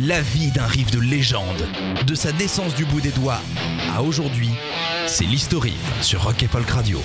La 0.00 0.20
vie 0.20 0.50
d'un 0.50 0.66
riff 0.66 0.90
de 0.90 0.98
légende, 1.00 1.66
de 2.06 2.14
sa 2.14 2.32
naissance 2.32 2.74
du 2.74 2.84
bout 2.86 3.00
des 3.00 3.10
doigts 3.10 3.40
à 3.94 4.02
aujourd'hui, 4.02 4.48
c'est 5.06 5.24
l'historif 5.24 5.74
sur 6.02 6.22
Rock 6.24 6.42
et 6.42 6.48
Folk 6.48 6.68
Radio. 6.70 7.00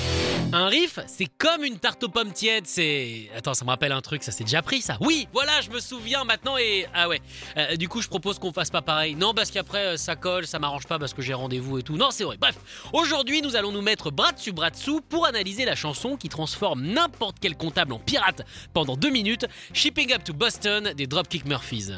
Un 0.53 0.67
riff, 0.67 0.97
c'est 1.05 1.27
comme 1.37 1.65
une 1.65 1.77
tarte 1.77 2.03
aux 2.05 2.09
pommes 2.09 2.31
tiède, 2.31 2.63
c'est... 2.65 3.29
Attends, 3.35 3.53
ça 3.53 3.65
me 3.65 3.69
rappelle 3.71 3.91
un 3.91 3.99
truc, 4.01 4.23
ça 4.23 4.31
s'est 4.31 4.45
déjà 4.45 4.61
pris 4.61 4.81
ça 4.81 4.97
Oui, 5.01 5.27
voilà, 5.33 5.59
je 5.61 5.69
me 5.69 5.79
souviens 5.81 6.23
maintenant 6.23 6.57
et... 6.57 6.85
Ah 6.93 7.09
ouais, 7.09 7.19
Euh, 7.57 7.75
du 7.75 7.89
coup 7.89 8.01
je 8.01 8.07
propose 8.07 8.39
qu'on 8.39 8.53
fasse 8.53 8.69
pas 8.69 8.81
pareil. 8.81 9.15
Non, 9.15 9.33
parce 9.33 9.51
qu'après 9.51 9.85
euh, 9.85 9.97
ça 9.97 10.15
colle, 10.15 10.47
ça 10.47 10.57
m'arrange 10.57 10.87
pas 10.87 10.97
parce 10.97 11.13
que 11.13 11.21
j'ai 11.21 11.33
rendez-vous 11.33 11.79
et 11.79 11.83
tout. 11.83 11.97
Non, 11.97 12.09
c'est 12.11 12.23
vrai. 12.23 12.37
Bref, 12.39 12.55
aujourd'hui 12.93 13.41
nous 13.41 13.57
allons 13.57 13.73
nous 13.73 13.81
mettre 13.81 14.11
bras 14.11 14.31
dessus 14.31 14.53
bras 14.53 14.69
dessous 14.69 15.01
pour 15.01 15.25
analyser 15.25 15.65
la 15.65 15.75
chanson 15.75 16.15
qui 16.15 16.29
transforme 16.29 16.81
n'importe 16.83 17.37
quel 17.41 17.57
comptable 17.57 17.91
en 17.93 17.99
pirate 17.99 18.43
pendant 18.73 18.95
deux 18.95 19.11
minutes, 19.11 19.45
Shipping 19.73 20.13
Up 20.13 20.23
to 20.23 20.33
Boston 20.33 20.93
des 20.95 21.07
Dropkick 21.07 21.45
Murphys. 21.45 21.91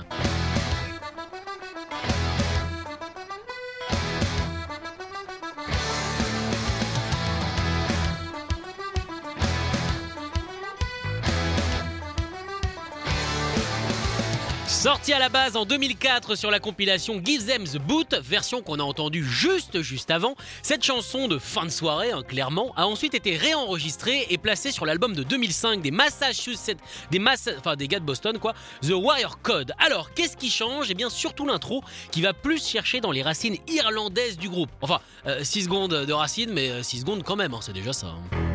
Sorti 14.70 15.14
à 15.14 15.20
la 15.20 15.30
base 15.30 15.58
en 15.58 15.66
2004 15.66 16.36
sur 16.36 16.52
la 16.52 16.60
compilation 16.60 17.20
Give 17.26 17.44
Them 17.44 17.64
the 17.64 17.80
Boot, 17.80 18.14
version 18.22 18.62
qu'on 18.62 18.78
a 18.78 18.84
entendue 18.84 19.24
juste 19.26 19.82
juste 19.82 20.12
avant, 20.12 20.36
cette 20.62 20.84
chanson 20.86 21.28
de 21.28 21.40
fin 21.40 21.66
de 21.66 21.72
soirée, 21.72 22.12
hein, 22.12 22.22
clairement, 22.22 22.72
a 22.78 22.86
ensuite 22.86 23.16
été 23.16 23.36
réenregistrée 23.36 24.28
et 24.30 24.38
placée 24.38 24.72
sur 24.72 24.86
l'album 24.86 25.16
de 25.16 25.24
2005 25.24 25.82
des 25.82 25.90
Massachusetts, 25.90 26.78
des 27.10 27.20
enfin 27.58 27.76
des 27.76 27.88
gars 27.88 28.00
de 28.00 28.06
Boston 28.06 28.38
quoi, 28.38 28.54
The 28.84 28.92
Wire 28.92 29.40
Code. 29.42 29.74
Alors 29.80 30.14
qu'est-ce 30.14 30.38
qui 30.38 30.52
change? 30.52 30.92
Eh 30.92 30.94
bien 30.94 31.10
surtout 31.10 31.48
l'intro 31.48 31.84
qui 32.12 32.22
va 32.22 32.34
plus 32.34 32.64
chercher 32.64 33.02
dans 33.02 33.12
les 33.12 33.24
racines 33.24 33.58
irlandaises 33.68 34.38
du 34.38 34.50
groupe. 34.50 34.70
Enfin, 34.82 35.02
6 35.42 35.64
secondes 35.64 35.96
de 35.96 36.14
racines, 36.14 36.52
mais 36.54 36.84
6 36.84 37.00
secondes 37.00 37.24
quand 37.24 37.36
même, 37.36 37.56
hein, 37.56 37.60
c'est 37.62 37.74
déjà 37.74 37.92
ça. 37.92 38.08
hein. 38.08 38.49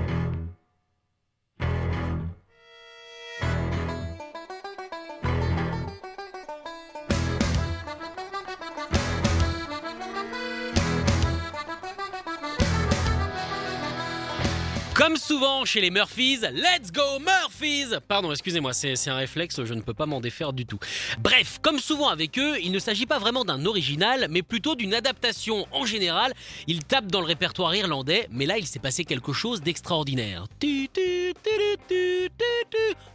Comme 14.94 15.16
souvent 15.16 15.64
chez 15.64 15.80
les 15.80 15.90
Murphys, 15.90 16.38
let's 16.52 16.92
go 16.92 17.18
Murphys 17.18 17.98
Pardon, 18.06 18.30
excusez-moi, 18.30 18.72
c'est 18.72 19.08
un 19.08 19.16
réflexe, 19.16 19.64
je 19.64 19.74
ne 19.74 19.80
peux 19.80 19.92
pas 19.92 20.06
m'en 20.06 20.20
défaire 20.20 20.52
du 20.52 20.66
tout. 20.66 20.78
Bref, 21.18 21.58
comme 21.60 21.80
souvent 21.80 22.08
avec 22.08 22.38
eux, 22.38 22.60
il 22.62 22.70
ne 22.70 22.78
s'agit 22.78 23.04
pas 23.04 23.18
vraiment 23.18 23.44
d'un 23.44 23.66
original, 23.66 24.28
mais 24.30 24.42
plutôt 24.42 24.76
d'une 24.76 24.94
adaptation 24.94 25.66
en 25.72 25.84
général. 25.84 26.32
Ils 26.68 26.84
tapent 26.84 27.10
dans 27.10 27.20
le 27.20 27.26
répertoire 27.26 27.74
irlandais, 27.74 28.28
mais 28.30 28.46
là 28.46 28.56
il 28.56 28.66
s'est 28.66 28.78
passé 28.78 29.04
quelque 29.04 29.32
chose 29.32 29.62
d'extraordinaire. 29.62 30.46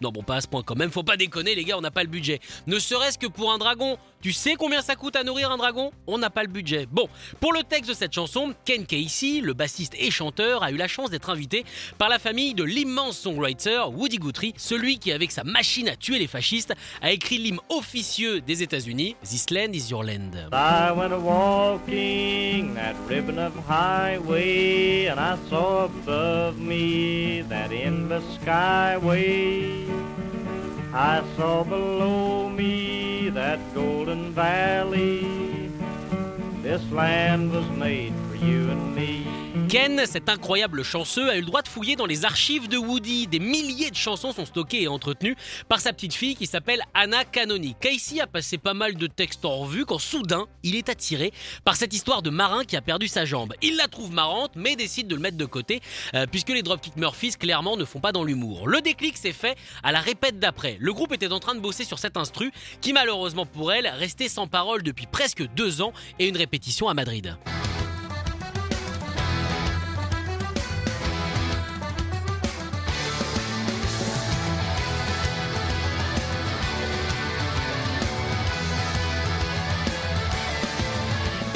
Non 0.01 0.11
bon, 0.11 0.23
pas 0.23 0.35
à 0.35 0.41
ce 0.41 0.47
point 0.47 0.63
quand 0.63 0.75
même, 0.75 0.91
faut 0.91 1.03
pas 1.03 1.17
déconner 1.17 1.55
les 1.55 1.63
gars, 1.63 1.77
on 1.77 1.81
n'a 1.81 1.91
pas 1.91 2.03
le 2.03 2.09
budget. 2.09 2.39
Ne 2.67 2.79
serait-ce 2.79 3.17
que 3.17 3.27
pour 3.27 3.51
un 3.51 3.57
dragon. 3.57 3.97
Tu 4.21 4.33
sais 4.33 4.55
combien 4.55 4.81
ça 4.81 4.95
coûte 4.95 5.15
à 5.15 5.23
nourrir 5.23 5.49
un 5.49 5.57
dragon? 5.57 5.91
On 6.05 6.17
n'a 6.17 6.29
pas 6.29 6.43
le 6.43 6.49
budget. 6.49 6.87
Bon, 6.91 7.07
pour 7.39 7.53
le 7.53 7.63
texte 7.63 7.89
de 7.89 7.95
cette 7.95 8.13
chanson, 8.13 8.53
Ken 8.65 8.85
Casey, 8.85 9.39
le 9.41 9.53
bassiste 9.53 9.93
et 9.97 10.11
chanteur, 10.11 10.61
a 10.61 10.71
eu 10.71 10.75
la 10.75 10.89
chance 10.89 11.09
d'être 11.09 11.29
invité 11.29 11.63
par 11.97 12.09
la 12.09 12.19
famille 12.19 12.53
de 12.53 12.63
l'immense 12.63 13.17
songwriter 13.17 13.81
Woody 13.93 14.17
Guthrie, 14.17 14.53
celui 14.57 14.99
qui, 14.99 15.13
avec 15.13 15.31
sa 15.31 15.45
machine 15.45 15.87
à 15.87 15.95
tuer 15.95 16.19
les 16.19 16.27
fascistes, 16.27 16.73
a 17.01 17.11
écrit 17.11 17.37
l'hymne 17.37 17.59
officieux 17.69 18.41
des 18.41 18.61
États-Unis, 18.61 19.15
This 19.23 19.49
Land 19.51 19.71
is 19.73 19.89
Your 19.89 20.03
Land. 20.03 20.49
I 20.51 20.91
went 20.91 21.13
walking 21.23 22.73
that 22.75 22.95
ribbon 23.07 23.39
of 23.39 23.53
highway, 23.67 25.07
and 25.07 25.19
I 25.19 25.37
saw 25.49 25.85
above 25.85 26.57
me 26.59 27.43
that 27.49 27.71
endless 27.71 28.23
skyway. 28.41 29.88
I 30.93 31.23
saw 31.37 31.63
below 31.63 32.49
me 32.49 33.29
that 33.29 33.59
golden 33.75 34.31
valley. 34.31 35.71
This 36.63 36.91
land 36.91 37.51
was 37.51 37.69
made 37.69 38.13
for 38.27 38.35
you 38.35 38.71
and 38.71 38.95
me. 38.95 38.98
Ken, 39.69 40.01
cet 40.07 40.29
incroyable 40.29 40.81
chanceux, 40.81 41.29
a 41.29 41.35
eu 41.35 41.41
le 41.41 41.45
droit 41.45 41.61
de 41.61 41.67
fouiller 41.67 41.95
dans 41.95 42.07
les 42.07 42.25
archives 42.25 42.67
de 42.67 42.77
Woody. 42.77 43.27
Des 43.27 43.37
milliers 43.37 43.91
de 43.91 43.95
chansons 43.95 44.31
sont 44.31 44.47
stockées 44.47 44.81
et 44.81 44.87
entretenues 44.87 45.35
par 45.67 45.79
sa 45.79 45.93
petite 45.93 46.15
fille 46.15 46.35
qui 46.35 46.47
s'appelle 46.47 46.81
Anna 46.95 47.23
Canoni. 47.23 47.75
Casey 47.79 48.19
a 48.19 48.25
passé 48.25 48.57
pas 48.57 48.73
mal 48.73 48.95
de 48.95 49.05
textes 49.05 49.45
en 49.45 49.57
revue 49.57 49.85
quand 49.85 49.99
soudain, 49.99 50.47
il 50.63 50.75
est 50.75 50.89
attiré 50.89 51.31
par 51.65 51.75
cette 51.75 51.93
histoire 51.93 52.23
de 52.23 52.31
marin 52.31 52.63
qui 52.63 52.77
a 52.77 52.81
perdu 52.81 53.07
sa 53.07 53.25
jambe. 53.25 53.53
Il 53.61 53.75
la 53.75 53.87
trouve 53.87 54.11
marrante, 54.11 54.53
mais 54.55 54.75
décide 54.75 55.07
de 55.07 55.13
le 55.13 55.21
mettre 55.21 55.37
de 55.37 55.45
côté, 55.45 55.81
euh, 56.15 56.25
puisque 56.25 56.49
les 56.49 56.63
Dropkick 56.63 56.95
Murphys, 56.95 57.33
clairement, 57.33 57.77
ne 57.77 57.85
font 57.85 57.99
pas 57.99 58.11
dans 58.11 58.23
l'humour. 58.23 58.67
Le 58.67 58.81
déclic 58.81 59.17
s'est 59.17 59.33
fait 59.33 59.55
à 59.83 59.91
la 59.91 59.99
répète 59.99 60.39
d'après. 60.39 60.77
Le 60.79 60.93
groupe 60.93 61.13
était 61.13 61.31
en 61.31 61.39
train 61.39 61.53
de 61.53 61.59
bosser 61.59 61.83
sur 61.83 61.99
cet 61.99 62.17
instru, 62.17 62.51
qui 62.81 62.91
malheureusement 62.91 63.45
pour 63.45 63.71
elle, 63.71 63.85
restait 63.85 64.29
sans 64.29 64.47
parole 64.47 64.81
depuis 64.81 65.05
presque 65.05 65.47
deux 65.55 65.83
ans 65.83 65.93
et 66.17 66.27
une 66.27 66.37
répétition 66.37 66.89
à 66.89 66.95
Madrid. 66.95 67.37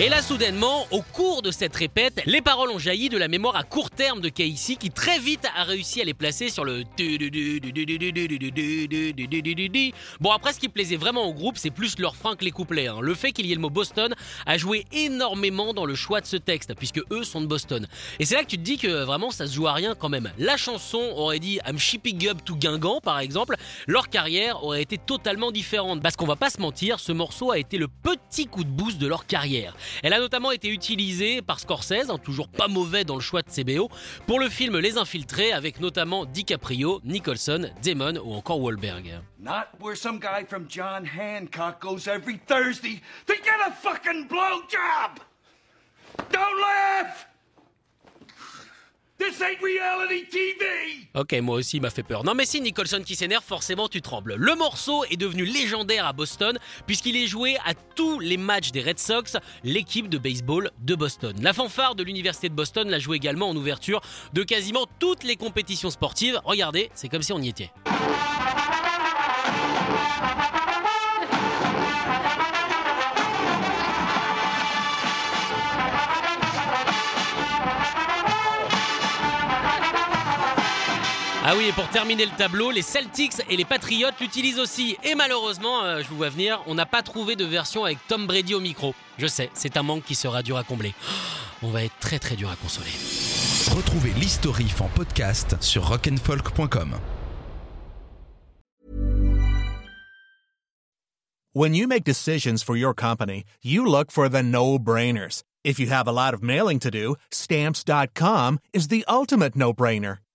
Et 0.04 0.10
là, 0.10 0.22
soudainement, 0.22 0.86
au 0.92 1.02
cours 1.02 1.42
de 1.42 1.50
cette 1.50 1.74
répète, 1.78 2.22
les 2.26 2.42
paroles 2.42 2.70
ont 2.72 2.78
jailli 2.78 3.08
de 3.08 3.18
la 3.18 3.30
mémoire 3.30 3.56
à 3.56 3.64
court 3.64 3.90
terme 3.90 4.20
de 4.20 4.28
Casey, 4.28 4.76
qui 4.76 4.92
très 4.92 5.18
vite 5.18 5.48
a 5.56 5.64
réussi 5.64 6.02
à 6.02 6.04
les 6.04 6.14
placer 6.14 6.50
sur 6.50 6.66
le. 6.66 6.84
Bon, 10.20 10.32
après, 10.32 10.52
ce 10.52 10.60
qui 10.60 10.68
plaisait 10.68 10.98
vraiment 10.98 11.24
au 11.24 11.34
groupe, 11.34 11.58
c'est 11.58 11.70
plus 11.70 11.98
leur 12.00 12.18
fin 12.18 12.36
que 12.36 12.44
les 12.44 12.52
couplets. 12.52 12.88
hein. 12.88 12.98
Le 13.00 13.14
fait 13.14 13.32
qu'il 13.32 13.46
y 13.46 13.54
ait 13.54 13.56
le 13.56 13.62
mot 13.62 13.70
Boston 13.70 14.14
a 14.46 14.58
joué 14.58 14.86
énormément 14.92 15.74
dans 15.74 15.86
le 15.86 15.96
choix 15.96 16.20
de 16.20 16.26
ce 16.26 16.36
texte, 16.36 16.74
puisque 16.78 17.00
eux 17.10 17.24
sont 17.24 17.40
de 17.40 17.48
Boston. 17.48 17.88
Et 18.20 18.26
c'est 18.26 18.36
là 18.36 18.44
que 18.44 18.50
tu 18.50 18.58
te 18.58 18.62
dis 18.62 18.78
que 18.78 19.06
vraiment, 19.06 19.32
ça 19.32 19.48
se 19.48 19.54
joue 19.54 19.68
à 19.68 19.74
rien 19.74 19.96
quand 19.96 20.10
même. 20.10 20.34
La 20.38 20.58
chanson 20.58 21.00
aurait 21.16 21.40
dit 21.40 21.62
I'm 21.66 21.80
shipping 21.80 22.28
up 22.28 22.40
to 22.44 22.58
Guingamp, 22.58 23.00
par 23.00 23.20
exemple. 23.20 23.56
Leur 23.88 24.10
carrière 24.10 24.66
aurait 24.66 24.82
été 24.82 24.98
totalement 24.98 25.52
différente. 25.54 26.02
Parce 26.02 26.18
qu'on 26.18 26.28
va 26.28 26.36
pas 26.36 26.50
se 26.50 26.60
mentir, 26.60 27.00
ce 27.00 27.14
morceau 27.14 27.52
a 27.52 27.58
été 27.58 27.78
le 27.78 27.88
petit 27.88 28.48
coup 28.48 28.66
de 28.66 28.70
boost 28.70 28.98
de 28.98 29.08
leur 29.08 29.26
carrière. 29.28 29.74
Elle 30.02 30.14
a 30.14 30.20
notamment 30.20 30.52
été 30.52 30.70
utilisée 30.70 31.42
par 31.42 31.60
Scorsese, 31.60 32.10
hein, 32.10 32.18
toujours 32.18 32.48
pas 32.48 32.68
mauvais 32.68 33.04
dans 33.04 33.16
le 33.16 33.22
choix 33.22 33.42
de 33.42 33.50
ses 33.50 33.64
BO, 33.64 33.90
pour 34.26 34.40
le 34.40 34.50
film 34.50 34.80
Les 34.80 34.98
Infiltrés, 34.98 35.52
avec 35.52 35.80
notamment 35.80 36.26
DiCaprio, 36.26 37.02
Nicholson, 37.04 37.70
Damon 37.84 38.16
ou 38.24 38.34
encore 38.34 38.60
Wahlberg. 38.60 39.22
Not 39.40 39.68
where 39.80 39.96
some 39.96 40.20
guy 40.20 40.46
from 40.48 40.68
John 40.68 41.06
Hancock 41.06 41.82
goes 41.82 42.08
every 42.08 42.40
Thursday 42.48 43.02
to 43.28 43.34
get 43.34 43.60
a 43.68 43.72
fucking 43.72 44.28
blowjob! 44.28 45.20
Don't 46.32 46.62
laugh! 46.62 47.28
Ok, 51.16 51.34
moi 51.42 51.58
aussi, 51.58 51.78
il 51.78 51.82
m'a 51.82 51.90
fait 51.90 52.04
peur. 52.04 52.24
Non, 52.24 52.34
mais 52.34 52.46
si 52.46 52.60
Nicholson 52.62 53.02
qui 53.06 53.16
s'énerve, 53.16 53.44
forcément, 53.44 53.88
tu 53.88 54.02
trembles. 54.02 54.36
Le 54.36 54.56
morceau 54.56 55.04
est 55.06 55.18
devenu 55.18 55.46
légendaire 55.46 56.06
à 56.06 56.14
Boston, 56.14 56.58
puisqu'il 56.88 57.16
est 57.16 57.28
joué 57.28 57.58
à 57.66 57.74
tous 57.74 58.20
les 58.20 58.38
matchs 58.38 58.72
des 58.72 58.82
Red 58.82 59.00
Sox, 59.00 59.38
l'équipe 59.64 60.10
de 60.10 60.18
baseball 60.18 60.72
de 60.80 60.96
Boston. 60.96 61.36
La 61.42 61.54
fanfare 61.54 61.96
de 61.96 62.04
l'Université 62.04 62.50
de 62.50 62.56
Boston 62.56 62.90
l'a 62.90 63.00
joué 63.00 63.18
également 63.18 63.50
en 63.50 63.56
ouverture 63.56 64.02
de 64.34 64.44
quasiment 64.44 64.88
toutes 65.00 65.24
les 65.24 65.36
compétitions 65.36 65.90
sportives. 65.90 66.40
Regardez, 66.44 66.90
c'est 66.94 67.10
comme 67.10 67.22
si 67.22 67.34
on 67.34 67.40
y 67.40 67.50
était. 67.50 67.72
Ah 81.46 81.56
oui, 81.58 81.66
et 81.66 81.72
pour 81.74 81.90
terminer 81.90 82.26
le 82.26 82.32
tableau, 82.38 82.72
les 82.72 82.82
Celtics 82.82 83.34
et 83.50 83.58
les 83.58 83.66
Patriots 83.66 84.12
l'utilisent 84.22 84.60
aussi. 84.60 84.96
Et 85.04 85.14
malheureusement, 85.14 85.84
euh, 85.84 86.02
je 86.02 86.08
vous 86.08 86.16
vois 86.16 86.30
venir, 86.30 86.62
on 86.68 86.74
n'a 86.74 86.86
pas 86.86 87.02
trouvé 87.02 87.36
de 87.36 87.44
version 87.44 87.84
avec 87.84 87.98
Tom 88.08 88.28
Brady 88.28 88.56
au 88.56 88.62
micro. 88.62 88.96
Je 89.18 89.28
sais, 89.28 89.50
c'est 89.54 89.76
un 89.76 89.84
manque 89.84 90.06
qui 90.06 90.16
sera 90.16 90.42
dur 90.42 90.56
à 90.56 90.64
combler. 90.64 90.94
On 91.62 91.70
va 91.70 91.84
être 91.84 92.00
très 92.00 92.18
très 92.18 92.38
dur 92.38 92.50
à 92.50 92.56
consoler. 92.56 92.92
Retrouvez 93.76 94.12
l'historif 94.22 94.80
en 94.80 94.88
podcast 94.88 95.58
sur 95.60 95.86
rock'n'folk.com. 95.86 96.96
When 101.52 101.76
you 101.76 101.88
make 101.88 102.06
decisions 102.06 102.64
for 102.64 102.78
your 102.78 102.96
company, 102.96 103.44
you 103.62 103.86
look 103.86 104.12
for 104.12 104.30
the 104.30 104.42
no-brainers. 104.42 105.44
If 105.66 105.78
you 105.78 105.88
have 105.88 106.08
a 106.08 106.14
lot 106.14 106.34
of 106.34 106.42
mailing 106.42 106.80
to 106.80 106.90
do, 106.90 107.16
stamps.com 107.32 108.60
is 108.72 108.88
the 108.88 109.04
ultimate 109.10 109.58
no-brainer. 109.58 110.23